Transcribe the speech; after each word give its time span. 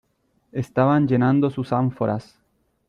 estaban 0.51 1.07
llenando 1.07 1.51
sus 1.51 1.71
ánforas. 1.71 2.35